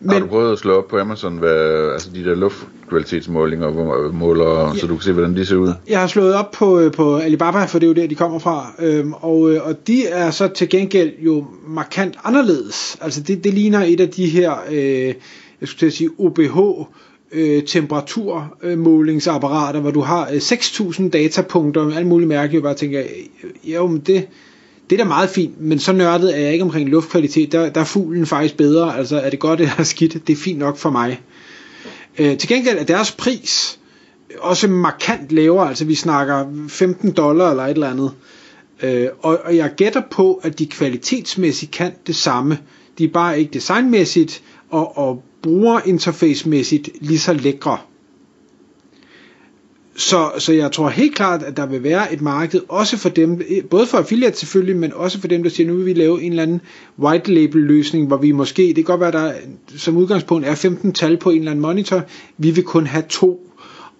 men, 0.00 0.10
har 0.10 0.20
du 0.20 0.26
prøvet 0.26 0.52
at 0.52 0.58
slå 0.58 0.78
op 0.78 0.88
på 0.88 0.98
Amazon, 0.98 1.38
hvad, 1.38 1.90
altså 1.92 2.10
de 2.14 2.24
der 2.24 2.34
luftkvalitetsmålinger, 2.34 3.70
hvor, 3.70 4.12
måler, 4.12 4.68
ja, 4.68 4.74
så 4.74 4.86
du 4.86 4.94
kan 4.94 5.02
se, 5.02 5.12
hvordan 5.12 5.36
de 5.36 5.46
ser 5.46 5.56
ud? 5.56 5.72
Jeg 5.88 6.00
har 6.00 6.06
slået 6.06 6.34
op 6.34 6.50
på, 6.50 6.80
øh, 6.80 6.92
på 6.92 7.16
Alibaba, 7.16 7.64
for 7.64 7.78
det 7.78 7.86
er 7.86 7.88
jo 7.88 7.94
der, 7.94 8.06
de 8.06 8.14
kommer 8.14 8.38
fra, 8.38 8.72
øhm, 8.78 9.12
og, 9.12 9.50
øh, 9.50 9.66
og 9.66 9.86
de 9.86 10.06
er 10.06 10.30
så 10.30 10.48
til 10.48 10.68
gengæld 10.68 11.12
jo 11.18 11.46
markant 11.66 12.18
anderledes. 12.24 12.98
Altså 13.00 13.22
det, 13.22 13.44
det 13.44 13.54
ligner 13.54 13.84
et 13.84 14.00
af 14.00 14.08
de 14.08 14.26
her, 14.26 14.54
øh, 14.70 15.14
jeg 15.60 15.64
skulle 15.64 15.78
til 15.78 15.86
at 15.86 15.92
sige, 15.92 16.10
OBH, 16.18 16.58
øh, 17.32 17.62
temperaturmålingsapparater, 17.62 19.80
hvor 19.80 19.90
du 19.90 20.00
har 20.00 20.28
øh, 20.32 20.36
6.000 20.36 21.10
datapunkter, 21.10 21.84
med 21.84 21.96
alle 21.96 22.08
mulige 22.08 22.28
mærke, 22.28 22.54
jeg 22.54 22.62
bare 22.62 22.74
tænker, 22.74 23.02
jo, 23.64 23.86
men 23.86 24.00
det, 24.00 24.28
det 24.90 25.00
er 25.00 25.04
da 25.04 25.08
meget 25.08 25.30
fint, 25.30 25.60
men 25.60 25.78
så 25.78 25.92
nørdet 25.92 26.36
er 26.36 26.40
jeg 26.40 26.52
ikke 26.52 26.64
omkring 26.64 26.88
luftkvalitet. 26.88 27.52
Der, 27.52 27.68
der 27.68 27.80
er 27.80 27.84
fuglen 27.84 28.26
faktisk 28.26 28.56
bedre. 28.56 28.98
Altså 28.98 29.16
er 29.20 29.30
det 29.30 29.38
godt 29.38 29.60
eller 29.60 29.82
skidt, 29.82 30.26
det 30.26 30.32
er 30.32 30.36
fint 30.36 30.58
nok 30.58 30.76
for 30.76 30.90
mig. 30.90 31.20
Øh, 32.18 32.38
til 32.38 32.48
gengæld 32.48 32.78
er 32.78 32.84
deres 32.84 33.12
pris 33.12 33.78
også 34.38 34.68
markant 34.68 35.32
lavere. 35.32 35.68
Altså 35.68 35.84
vi 35.84 35.94
snakker 35.94 36.46
15 36.68 37.10
dollar 37.10 37.50
eller 37.50 37.64
et 37.64 37.70
eller 37.70 37.90
andet. 37.90 38.12
Øh, 38.82 39.08
og, 39.22 39.40
og 39.44 39.56
jeg 39.56 39.72
gætter 39.76 40.02
på, 40.10 40.40
at 40.42 40.58
de 40.58 40.66
kvalitetsmæssigt 40.66 41.72
kan 41.72 41.92
det 42.06 42.16
samme. 42.16 42.58
De 42.98 43.04
er 43.04 43.08
bare 43.08 43.40
ikke 43.40 43.52
designmæssigt 43.52 44.42
og, 44.70 44.98
og 44.98 45.22
brugerinterfacemæssigt 45.42 46.88
lige 47.00 47.18
så 47.18 47.32
lækre. 47.32 47.78
Så, 50.00 50.30
så 50.38 50.52
jeg 50.52 50.72
tror 50.72 50.88
helt 50.88 51.14
klart, 51.14 51.42
at 51.42 51.56
der 51.56 51.66
vil 51.66 51.82
være 51.82 52.12
et 52.12 52.20
marked, 52.20 52.60
også 52.68 52.96
for 52.96 53.08
dem, 53.08 53.42
både 53.70 53.86
for 53.86 53.98
affiliate 53.98 54.38
selvfølgelig, 54.38 54.76
men 54.76 54.92
også 54.92 55.20
for 55.20 55.28
dem, 55.28 55.42
der 55.42 55.50
siger, 55.50 55.66
nu 55.66 55.76
vil 55.76 55.86
vi 55.86 55.92
lave 55.92 56.22
en 56.22 56.32
eller 56.32 56.42
anden 56.42 56.60
white 56.98 57.34
label 57.34 57.60
løsning, 57.60 58.06
hvor 58.06 58.16
vi 58.16 58.32
måske, 58.32 58.62
det 58.62 58.74
kan 58.74 58.84
godt 58.84 59.00
være, 59.00 59.12
der 59.12 59.32
som 59.76 59.96
udgangspunkt 59.96 60.46
er 60.46 60.54
15 60.54 60.92
tal 60.92 61.16
på 61.16 61.30
en 61.30 61.38
eller 61.38 61.50
anden 61.50 61.62
monitor, 61.62 62.02
vi 62.38 62.50
vil 62.50 62.64
kun 62.64 62.86
have 62.86 63.04
to, 63.08 63.50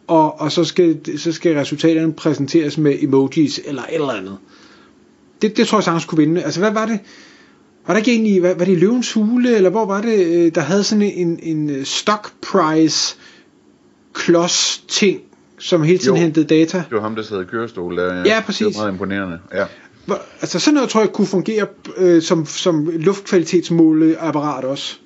og, 0.06 0.40
og 0.40 0.52
så, 0.52 0.64
skal, 0.64 1.18
så 1.18 1.32
skal 1.32 1.56
resultaterne 1.56 2.12
præsenteres 2.12 2.78
med 2.78 2.96
emojis 3.00 3.60
eller 3.64 3.82
et 3.82 3.94
eller 3.94 4.12
andet. 4.12 4.36
Det, 5.42 5.56
det 5.56 5.66
tror 5.66 5.78
jeg 5.78 5.84
sagtens 5.84 6.04
kunne 6.04 6.18
vinde. 6.26 6.42
Altså 6.42 6.60
hvad 6.60 6.72
var 6.72 6.86
det? 6.86 6.98
Var 7.86 7.94
der 7.94 7.98
ikke 7.98 8.12
egentlig, 8.12 8.42
var, 8.42 8.54
var 8.54 8.64
det 8.64 8.78
Løvens 8.78 9.12
Hule, 9.12 9.56
eller 9.56 9.70
hvor 9.70 9.84
var 9.84 10.00
det, 10.00 10.26
øh, 10.26 10.54
der 10.54 10.60
havde 10.60 10.84
sådan 10.84 11.02
en, 11.02 11.38
en 11.42 11.70
øh, 11.70 11.84
stock 11.84 12.32
price 12.42 13.16
klods 14.12 14.84
ting, 14.88 15.20
som 15.60 15.82
hele 15.82 15.98
tiden 15.98 16.16
jo, 16.16 16.22
hentede 16.22 16.44
data. 16.44 16.78
Det 16.78 16.96
var 16.96 17.00
ham, 17.00 17.16
der 17.16 17.22
sad 17.22 17.42
i 17.42 17.44
kørestol 17.44 17.96
der. 17.96 18.14
Ja, 18.14 18.22
ja 18.24 18.42
præcis. 18.46 18.66
Det 18.66 18.76
var 18.76 18.82
meget 18.82 18.92
imponerende, 18.92 19.38
ja. 19.54 19.64
Altså 20.40 20.60
sådan 20.60 20.74
noget 20.74 20.90
tror 20.90 21.00
jeg 21.00 21.12
kunne 21.12 21.26
fungere 21.26 21.66
øh, 21.96 22.22
som, 22.22 22.46
som 22.46 22.90
luftkvalitetsmåleapparat 22.92 24.64
også. 24.64 24.98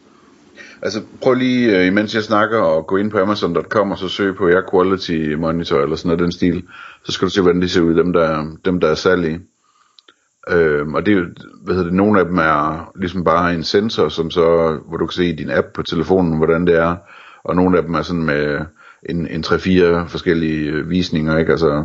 Altså 0.83 1.01
prøv 1.23 1.35
lige, 1.35 1.79
øh, 1.79 1.87
imens 1.87 2.15
jeg 2.15 2.23
snakker, 2.23 2.59
og 2.59 2.87
gå 2.87 2.97
ind 2.97 3.11
på 3.11 3.19
Amazon.com 3.19 3.91
og 3.91 3.99
så 3.99 4.09
søge 4.09 4.35
på 4.35 4.47
Air 4.47 4.63
Quality 4.71 5.35
Monitor 5.35 5.81
eller 5.81 5.97
sådan 5.97 6.09
noget 6.09 6.23
den 6.23 6.33
stil. 6.33 6.63
Så 7.05 7.13
skal 7.13 7.29
du 7.29 7.31
se, 7.31 7.41
hvordan 7.41 7.63
de 7.63 7.69
ser 7.69 7.81
ud, 7.81 7.95
dem 7.95 8.13
der, 8.13 8.47
dem 8.65 8.81
der 8.81 8.89
er 8.89 9.25
i. 9.25 9.39
Øhm, 10.51 10.95
og 10.95 11.07
det, 11.07 11.17
hvad 11.65 11.75
hedder 11.75 11.89
det, 11.89 11.97
nogle 11.97 12.21
af 12.21 12.27
dem 12.27 12.39
er 12.39 12.93
ligesom 12.97 13.25
bare 13.25 13.55
en 13.55 13.65
sensor, 13.65 14.09
som 14.09 14.31
så, 14.31 14.79
hvor 14.89 14.97
du 14.97 15.07
kan 15.07 15.13
se 15.13 15.27
i 15.27 15.37
din 15.37 15.51
app 15.51 15.67
på 15.75 15.83
telefonen, 15.83 16.37
hvordan 16.37 16.67
det 16.67 16.75
er. 16.75 16.97
Og 17.45 17.57
nogle 17.57 17.79
af 17.79 17.85
dem 17.85 17.95
er 17.95 18.03
sådan 18.03 18.23
med 18.23 18.59
en, 19.09 19.27
en 19.27 19.45
3-4 19.47 20.09
forskellige 20.09 20.71
øh, 20.71 20.91
visninger, 20.91 21.39
ikke? 21.39 21.53
Altså, 21.53 21.85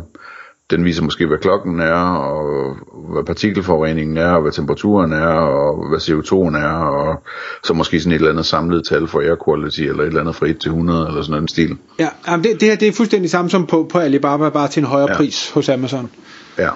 den 0.70 0.84
viser 0.84 1.02
måske, 1.02 1.26
hvad 1.26 1.38
klokken 1.38 1.80
er, 1.80 2.16
og 2.16 2.76
hvad 3.12 3.24
partikelforureningen 3.24 4.16
er, 4.16 4.30
og 4.30 4.42
hvad 4.42 4.52
temperaturen 4.52 5.12
er, 5.12 5.26
og 5.26 5.88
hvad 5.88 5.98
CO2'en 5.98 6.56
er, 6.56 6.72
og 6.72 7.22
så 7.64 7.74
måske 7.74 8.00
sådan 8.00 8.12
et 8.12 8.16
eller 8.16 8.30
andet 8.30 8.46
samlet 8.46 8.86
tal 8.86 9.06
for 9.06 9.20
air 9.20 9.36
quality, 9.44 9.80
eller 9.80 10.02
et 10.02 10.06
eller 10.06 10.20
andet 10.20 10.34
fra 10.36 10.46
1 10.46 10.60
til 10.60 10.68
100, 10.68 11.08
eller 11.08 11.22
sådan 11.22 11.42
en 11.42 11.48
stil. 11.48 11.76
Ja, 11.98 12.08
det, 12.36 12.60
det 12.60 12.62
her 12.62 12.76
det 12.76 12.88
er 12.88 12.92
fuldstændig 12.92 13.30
samme 13.30 13.50
som 13.50 13.66
på, 13.66 13.88
på 13.92 13.98
Alibaba, 13.98 14.48
bare 14.48 14.68
til 14.68 14.80
en 14.80 14.86
højere 14.86 15.10
ja. 15.10 15.16
pris 15.16 15.50
hos 15.50 15.68
Amazon. 15.68 16.10
Ja, 16.58 16.70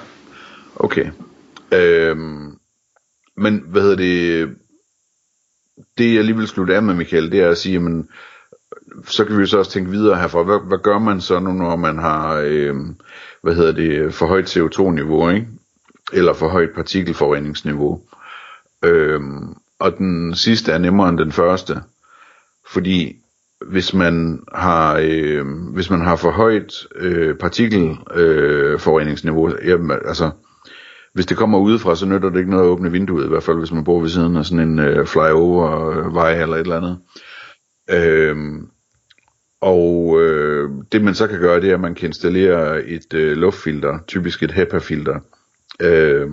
okay. 0.77 1.07
Øhm, 1.73 2.53
men 3.37 3.63
hvad 3.71 3.83
hedder 3.83 3.97
det, 3.97 4.49
det 5.99 6.15
jeg 6.15 6.25
lige 6.25 6.37
vil 6.37 6.47
slutte 6.47 6.77
af 6.77 6.83
med, 6.83 6.95
Michael, 6.95 7.33
det 7.33 7.41
er 7.41 7.49
at 7.49 7.59
sige, 7.59 7.73
jamen, 7.73 8.09
så 9.07 9.25
kan 9.25 9.37
vi 9.37 9.41
jo 9.41 9.47
så 9.47 9.59
også 9.59 9.71
tænke 9.71 9.91
videre 9.91 10.21
herfra. 10.21 10.43
Hvad, 10.43 10.69
hvad 10.69 10.79
gør 10.79 10.99
man 10.99 11.21
så 11.21 11.39
nu, 11.39 11.53
når 11.53 11.77
man 11.77 11.99
har, 11.99 12.43
øh, 12.45 12.75
hvad 13.43 13.55
hedder 13.55 13.73
det, 13.73 14.15
for 14.15 14.27
højt 14.27 14.57
CO2-niveau, 14.57 15.31
ikke? 15.31 15.47
Eller 16.13 16.33
for 16.33 16.49
højt 16.49 16.71
partikelforureningsniveau. 16.75 18.01
Øh, 18.85 19.21
og 19.79 19.99
den 19.99 20.35
sidste 20.35 20.73
er 20.73 20.79
nemmere 20.79 21.09
end 21.09 21.19
den 21.19 21.33
første. 21.33 21.83
Fordi 22.73 23.17
hvis 23.67 23.95
man 23.95 24.41
har, 24.55 24.99
øh, 25.03 25.47
hvis 25.73 25.91
man 25.91 26.01
har 26.01 26.17
for 26.17 26.31
højt 26.31 26.87
øh, 26.97 27.37
partikelforureningsniveau, 27.37 29.49
øh, 29.49 29.69
jamen, 29.69 29.99
altså, 30.05 30.31
hvis 31.15 31.27
det 31.27 31.37
kommer 31.37 31.59
udefra, 31.59 31.97
så 31.97 32.07
nytter 32.07 32.31
det 32.31 32.39
ikke 32.39 32.51
noget 32.51 32.65
at 32.65 32.69
åbne 32.69 32.93
vinduet, 32.93 33.25
i 33.25 33.29
hvert 33.29 33.43
fald 33.43 33.59
hvis 33.59 33.73
man 33.73 33.85
bor 33.85 34.01
ved 34.01 34.09
siden 34.09 34.37
af 34.37 34.45
sådan 34.45 34.69
en 34.69 34.79
øh, 34.79 35.07
flyover-vej 35.07 36.43
eller 36.43 36.57
et 36.57 36.61
eller 36.61 36.77
andet. 36.77 36.99
Øh, 37.91 38.37
og 39.64 40.21
øh, 40.21 40.71
det 40.92 41.02
man 41.02 41.14
så 41.14 41.26
kan 41.26 41.40
gøre, 41.40 41.61
det 41.61 41.71
er, 41.71 41.75
at 41.75 41.80
man 41.80 41.94
kan 41.94 42.06
installere 42.06 42.85
et 42.85 43.14
øh, 43.14 43.37
luftfilter, 43.37 43.99
typisk 44.06 44.42
et 44.42 44.52
HEPA-filter, 44.52 45.21
øh, 45.80 46.30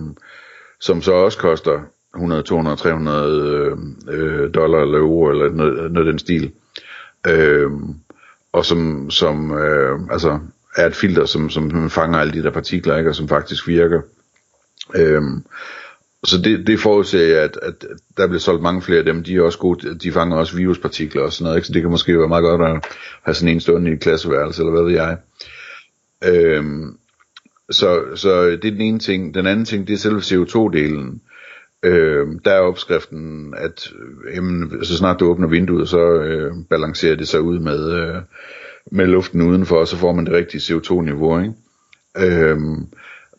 som 0.80 1.02
så 1.02 1.12
også 1.12 1.38
koster 1.38 1.82
100, 2.16 2.44
200, 2.44 2.78
300 2.78 3.78
øh, 4.10 4.54
dollar 4.54 4.80
eller 4.80 4.98
euro 4.98 5.30
eller 5.30 5.50
noget, 5.50 5.92
noget 5.92 6.08
den 6.08 6.20
stil. 6.20 6.52
Øh, 7.28 7.72
og 8.52 8.66
som, 8.66 9.10
som 9.10 9.58
øh, 9.58 10.00
altså 10.12 10.40
er 10.76 10.88
et 10.88 10.96
filter, 10.96 11.26
som, 11.26 11.50
som 11.50 11.90
fanger 11.90 12.20
alle 12.20 12.34
de 12.34 12.44
der 12.44 12.52
partikler, 12.52 12.98
ikke, 12.98 13.10
og 13.10 13.16
som 13.16 13.28
faktisk 13.28 13.68
virker. 13.68 14.02
Øh, 14.96 15.22
så 16.24 16.42
det, 16.42 16.68
det 16.68 16.80
forudser 16.80 17.20
jeg, 17.20 17.42
at, 17.42 17.60
at 17.62 17.86
der 18.18 18.28
bliver 18.28 18.40
solgt 18.40 18.62
mange 18.62 18.82
flere 18.82 19.00
af 19.00 19.06
dem. 19.06 19.24
De 19.24 19.36
er 19.36 19.42
også 19.42 19.60
gode, 19.60 19.96
de 19.96 20.12
fanger 20.12 20.38
også 20.38 20.58
viruspartikler 20.58 21.22
og 21.22 21.34
sådan 21.34 21.44
noget, 21.44 21.58
ikke? 21.58 21.68
så 21.68 21.74
det 21.74 21.82
kan 21.82 21.92
måske 21.92 22.20
være 22.20 22.28
meget 22.28 22.44
godt 22.44 22.62
at 22.62 22.86
have 23.24 23.36
sådan 23.36 23.54
en 23.54 23.60
stående 23.60 23.92
i 23.92 23.94
et 23.94 24.00
klasseværelse, 24.00 24.62
eller 24.62 24.72
hvad 24.72 24.84
ved 24.84 24.92
jeg. 24.92 25.18
Øhm, 26.26 26.98
så, 27.72 28.04
så 28.16 28.46
det 28.46 28.66
er 28.66 28.72
den 28.72 28.82
ene 28.82 29.00
ting. 29.00 29.34
Den 29.34 29.48
anden 29.48 29.66
ting, 29.66 29.88
det 29.88 29.94
er 29.94 29.98
selve 29.98 30.20
CO2-delen. 30.20 31.22
Øhm, 31.84 32.40
der 32.40 32.52
er 32.52 32.60
opskriften, 32.60 33.54
at 33.58 33.94
jamen, 34.36 34.86
så 34.86 34.98
snart 34.98 35.20
du 35.20 35.26
åbner 35.30 35.48
vinduet, 35.48 35.90
så 35.90 36.14
øh, 36.14 36.54
balancerer 36.70 37.16
det 37.16 37.28
sig 37.28 37.42
ud 37.42 37.60
med, 37.60 37.92
øh, 37.92 38.22
med 38.92 39.08
luften 39.08 39.42
udenfor, 39.42 39.78
og 39.78 39.88
så 39.88 39.98
får 39.98 40.14
man 40.14 40.26
det 40.26 40.34
rigtige 40.34 40.76
CO2-niveau. 40.76 41.40
Ikke? 41.40 41.54
Øhm, 42.18 42.88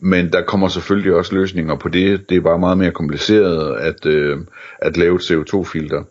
men 0.03 0.33
der 0.33 0.41
kommer 0.41 0.67
selvfølgelig 0.67 1.13
også 1.13 1.35
løsninger 1.35 1.75
på 1.75 1.89
det. 1.89 2.29
Det 2.29 2.37
er 2.37 2.41
bare 2.41 2.59
meget 2.59 2.77
mere 2.77 2.91
kompliceret 2.91 3.77
at, 3.77 4.05
øh, 4.05 4.37
at 4.79 4.97
lave 4.97 5.15
et 5.15 5.21
CO2-filter. 5.21 6.03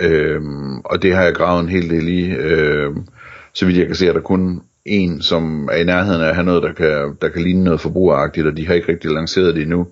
Øh, 0.00 0.42
og 0.84 1.02
det 1.02 1.14
har 1.14 1.22
jeg 1.22 1.34
gravet 1.34 1.62
en 1.62 1.68
hel 1.68 1.90
del 1.90 2.08
i. 2.08 2.30
Øh, 2.30 2.90
så 3.52 3.66
vidt 3.66 3.78
jeg 3.78 3.86
kan 3.86 3.94
se, 3.94 4.08
er 4.08 4.12
der 4.12 4.20
kun 4.20 4.62
en, 4.84 5.22
som 5.22 5.68
er 5.72 5.76
i 5.76 5.84
nærheden 5.84 6.22
af 6.22 6.28
at 6.28 6.34
have 6.34 6.44
noget, 6.44 6.62
der 6.62 6.72
kan, 6.72 7.16
der 7.22 7.28
kan 7.28 7.42
ligne 7.42 7.64
noget 7.64 7.80
forbrugeragtigt, 7.80 8.46
og 8.46 8.56
de 8.56 8.66
har 8.66 8.74
ikke 8.74 8.92
rigtig 8.92 9.10
lanceret 9.10 9.54
det 9.54 9.62
endnu. 9.62 9.86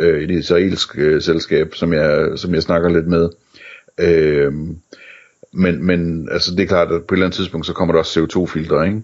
Øh, 0.00 0.22
I 0.22 0.26
det 0.26 0.38
israelske 0.38 1.02
øh, 1.02 1.22
selskab, 1.22 1.74
som 1.74 1.92
jeg, 1.92 2.28
som 2.36 2.54
jeg 2.54 2.62
snakker 2.62 2.88
lidt 2.88 3.06
med. 3.06 3.28
Øh, 4.00 4.52
men, 5.52 5.86
men 5.86 6.28
altså, 6.30 6.50
det 6.50 6.62
er 6.62 6.66
klart, 6.66 6.92
at 6.92 7.04
på 7.04 7.14
et 7.14 7.16
eller 7.16 7.26
andet 7.26 7.36
tidspunkt, 7.36 7.66
så 7.66 7.72
kommer 7.72 7.92
der 7.92 7.98
også 7.98 8.20
CO2-filtre, 8.20 8.86
ikke? 8.86 9.02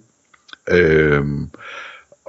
Øh, 0.70 1.24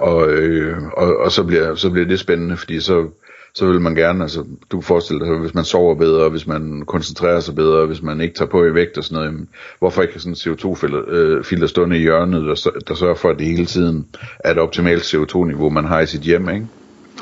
og, 0.02 0.30
øh, 0.30 0.82
og, 0.96 1.16
og 1.16 1.32
så, 1.32 1.44
bliver, 1.44 1.74
så 1.74 1.90
bliver 1.90 2.06
det 2.06 2.20
spændende, 2.20 2.56
fordi 2.56 2.80
så, 2.80 3.08
så 3.54 3.66
vil 3.66 3.80
man 3.80 3.94
gerne, 3.94 4.22
altså 4.22 4.44
du 4.70 4.76
kan 4.76 4.82
forestille 4.82 5.26
dig, 5.26 5.38
hvis 5.38 5.54
man 5.54 5.64
sover 5.64 5.94
bedre, 5.94 6.28
hvis 6.28 6.46
man 6.46 6.84
koncentrerer 6.86 7.40
sig 7.40 7.54
bedre, 7.54 7.86
hvis 7.86 8.02
man 8.02 8.20
ikke 8.20 8.34
tager 8.34 8.50
på 8.50 8.64
i 8.64 8.74
vægt 8.74 8.98
og 8.98 9.04
sådan 9.04 9.24
noget, 9.24 9.48
hvorfor 9.78 10.02
ikke 10.02 10.18
sådan 10.18 10.32
en 10.32 10.36
CO2-filter 10.36 11.62
øh, 11.62 11.68
stående 11.68 11.96
i 11.96 12.00
hjørnet, 12.00 12.42
der, 12.42 12.70
der 12.88 12.94
sørger 12.94 13.14
for, 13.14 13.28
at 13.28 13.38
det 13.38 13.46
hele 13.46 13.66
tiden 13.66 14.06
er 14.44 14.50
et 14.50 14.58
optimalt 14.58 15.14
CO2-niveau, 15.14 15.70
man 15.70 15.84
har 15.84 16.00
i 16.00 16.06
sit 16.06 16.20
hjem, 16.20 16.48
ikke? 16.48 16.66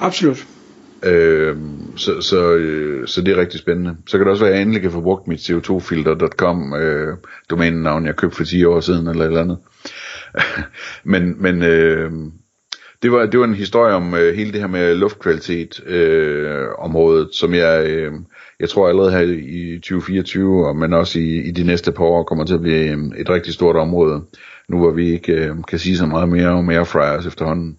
Absolut. 0.00 0.46
Øh, 1.02 1.56
så, 1.96 2.20
så, 2.20 2.52
øh, 2.52 3.06
så 3.08 3.20
det 3.20 3.32
er 3.32 3.40
rigtig 3.40 3.60
spændende. 3.60 3.96
Så 4.06 4.18
kan 4.18 4.26
det 4.26 4.30
også 4.30 4.44
være, 4.44 4.52
at 4.52 4.56
jeg 4.56 4.62
endelig 4.62 4.82
kan 4.82 4.90
få 4.90 5.00
brugt 5.00 5.28
mit 5.28 5.50
CO2filter.com 5.50 6.74
øh, 6.74 7.16
domænenavn, 7.50 8.06
jeg 8.06 8.16
købte 8.16 8.36
for 8.36 8.44
10 8.44 8.64
år 8.64 8.80
siden, 8.80 9.08
eller 9.08 9.24
et 9.24 9.28
eller 9.28 9.42
andet. 9.42 9.58
men 11.12 11.42
men 11.42 11.62
øh, 11.62 12.12
det 13.02 13.12
var, 13.12 13.26
det 13.26 13.40
var 13.40 13.46
en 13.46 13.54
historie 13.54 13.94
om 13.94 14.14
øh, 14.14 14.36
hele 14.36 14.52
det 14.52 14.60
her 14.60 14.66
med 14.66 14.94
luftkvalitet 14.94 15.80
øh, 15.86 16.68
området, 16.78 17.28
som 17.32 17.54
jeg, 17.54 17.86
øh, 17.86 18.12
jeg 18.60 18.68
tror 18.68 18.88
allerede 18.88 19.12
her 19.12 19.20
i 19.48 19.78
2024, 19.78 20.66
og 20.66 20.76
men 20.76 20.92
også 20.92 21.18
i, 21.18 21.36
i 21.36 21.50
de 21.50 21.64
næste 21.64 21.92
par 21.92 22.04
år 22.04 22.22
kommer 22.22 22.44
til 22.44 22.54
at 22.54 22.60
blive 22.60 22.90
øh, 22.90 22.98
et 23.18 23.30
rigtig 23.30 23.54
stort 23.54 23.76
område, 23.76 24.22
nu 24.68 24.78
hvor 24.78 24.90
vi 24.90 25.12
ikke 25.12 25.32
øh, 25.32 25.56
kan 25.68 25.78
sige 25.78 25.96
så 25.96 26.06
meget 26.06 26.28
mere 26.28 26.48
om 26.48 26.68
airfryers 26.68 27.26
efterhånden. 27.26 27.76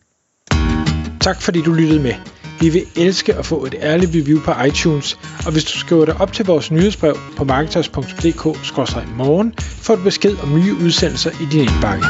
Tak 1.22 1.42
fordi 1.42 1.62
du 1.62 1.74
lyttede 1.74 2.04
med. 2.04 2.13
Vi 2.62 2.70
vil 2.70 2.82
elske 2.96 3.34
at 3.34 3.46
få 3.46 3.66
et 3.66 3.75
ærligt 3.82 4.12
review 4.16 4.40
på 4.40 4.51
iTunes, 4.68 5.20
og 5.46 5.51
hvis 5.51 5.63
du 5.63 5.80
skriver 5.80 6.06
dig 6.06 6.22
op 6.22 6.34
til 6.34 6.46
vores 6.46 6.72
nyhedsbrev 6.72 7.16
på 7.38 7.44
marketers.dk-morgen, 7.44 9.54
får 9.58 9.96
du 9.96 10.04
besked 10.04 10.36
om 10.44 10.50
nye 10.50 10.74
udsendelser 10.86 11.32
i 11.32 11.46
din 11.51 11.62
indbakke. 11.62 12.06